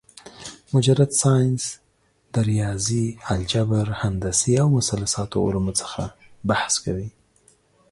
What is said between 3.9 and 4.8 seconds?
هندسې او